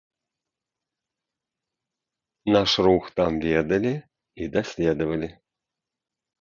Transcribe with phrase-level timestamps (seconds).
[2.57, 3.95] Наш рух там ведалі
[4.41, 5.33] і даследавалі.